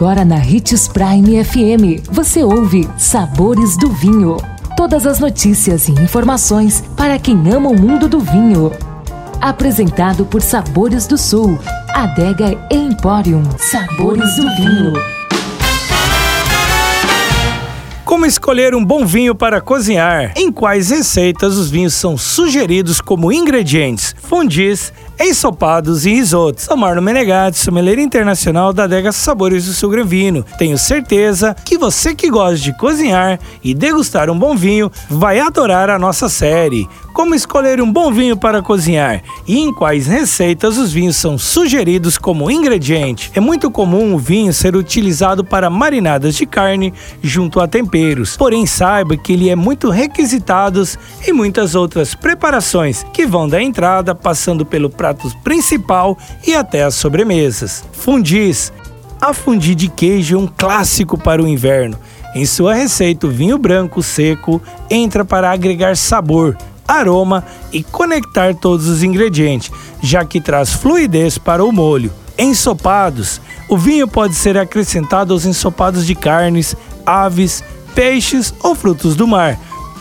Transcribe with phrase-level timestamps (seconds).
[0.00, 4.38] Agora na Ritz Prime FM, você ouve Sabores do Vinho.
[4.74, 8.72] Todas as notícias e informações para quem ama o mundo do vinho.
[9.42, 11.58] Apresentado por Sabores do Sul,
[11.90, 13.42] Adega Emporium.
[13.58, 15.20] Sabores do Vinho.
[18.10, 20.32] Como escolher um bom vinho para cozinhar?
[20.34, 24.16] Em quais receitas os vinhos são sugeridos como ingredientes?
[24.18, 26.64] Fondis, ensopados e risotos.
[26.64, 30.44] Sou Marlon Menegatti, sommelier internacional da adega Sabores do Sul Vino.
[30.58, 35.90] Tenho certeza que você que gosta de cozinhar e degustar um bom vinho vai adorar
[35.90, 36.88] a nossa série.
[37.20, 42.16] Como escolher um bom vinho para cozinhar e em quais receitas os vinhos são sugeridos
[42.16, 43.30] como ingrediente.
[43.34, 48.64] É muito comum o vinho ser utilizado para marinadas de carne junto a temperos, porém
[48.64, 50.82] saiba que ele é muito requisitado
[51.28, 56.94] em muitas outras preparações que vão da entrada passando pelo prato principal e até as
[56.94, 57.84] sobremesas.
[57.92, 58.72] Fundis.
[59.20, 61.98] A fundi de queijo é um clássico para o inverno.
[62.34, 66.56] Em sua receita, o vinho branco seco entra para agregar sabor,
[66.90, 69.70] aroma e conectar todos os ingredientes,
[70.02, 72.12] já que traz fluidez para o molho.
[72.38, 73.40] Ensopados.
[73.68, 76.74] O vinho pode ser acrescentado aos ensopados de carnes,
[77.04, 77.62] aves,
[77.94, 79.58] peixes ou frutos do mar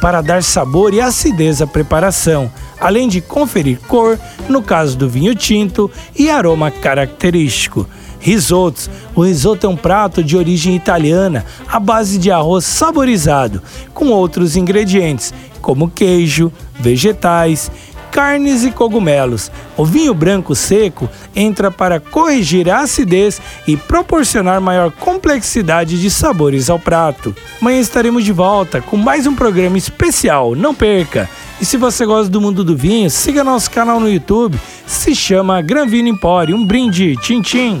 [0.00, 5.34] para dar sabor e acidez à preparação, além de conferir cor, no caso do vinho
[5.34, 7.86] tinto, e aroma característico.
[8.20, 8.88] Risotos.
[9.14, 14.56] O risoto é um prato de origem italiana à base de arroz saborizado, com outros
[14.56, 17.70] ingredientes, como queijo, vegetais
[18.10, 19.50] carnes e cogumelos.
[19.76, 26.68] O vinho branco seco entra para corrigir a acidez e proporcionar maior complexidade de sabores
[26.68, 27.34] ao prato.
[27.60, 31.28] Amanhã estaremos de volta com mais um programa especial, não perca!
[31.60, 35.60] E se você gosta do mundo do vinho, siga nosso canal no YouTube, se chama
[35.60, 36.56] Gran Vino Empório.
[36.56, 37.80] Um brinde, tchim tchim!